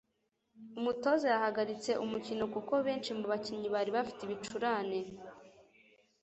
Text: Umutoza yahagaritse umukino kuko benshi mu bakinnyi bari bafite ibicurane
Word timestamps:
Umutoza 0.79 1.25
yahagaritse 1.33 1.91
umukino 2.03 2.43
kuko 2.53 2.73
benshi 2.85 3.09
mu 3.17 3.25
bakinnyi 3.31 3.67
bari 3.75 3.91
bafite 3.97 4.21
ibicurane 4.23 4.99